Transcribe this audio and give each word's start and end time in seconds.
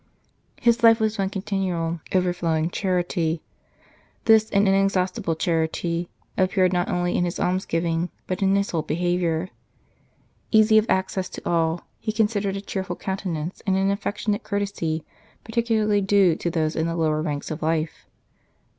His 0.59 0.81
life 0.81 0.99
was 0.99 1.19
one 1.19 1.29
continual 1.29 2.01
overflowing 2.11 2.71
charity. 2.71 3.43
This 4.25 4.49
in 4.49 4.65
exhaustible 4.67 5.35
charity 5.35 6.09
appeared 6.39 6.73
not 6.73 6.89
only 6.89 7.15
in 7.15 7.23
his 7.23 7.39
almsgiving, 7.39 8.09
but 8.25 8.41
in 8.41 8.55
his 8.55 8.71
whole 8.71 8.81
behaviour. 8.81 9.49
Easy 10.49 10.79
of 10.79 10.89
access 10.89 11.29
to 11.29 11.47
all, 11.47 11.81
he 11.99 12.11
considered 12.11 12.57
a 12.57 12.61
cheerful 12.61 12.95
countenance 12.95 13.61
and 13.67 13.77
an 13.77 13.91
affectionate 13.91 14.41
courtesy 14.41 15.05
particularly 15.43 16.01
due 16.01 16.35
to 16.35 16.49
those 16.49 16.75
in 16.75 16.87
the 16.87 16.95
lower 16.95 17.21
ranks 17.21 17.51
of 17.51 17.61
life. 17.61 18.07